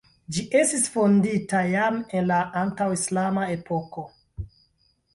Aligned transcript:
Ĝi 0.35 0.43
estis 0.61 0.85
fondita 0.93 1.61
jam 1.73 2.01
en 2.21 2.27
la 2.33 2.41
antaŭ-islama 2.65 3.49
epoko. 3.61 4.11